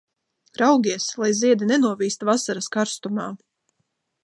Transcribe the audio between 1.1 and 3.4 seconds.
lai ziedi nenovīst vasaras karstumā!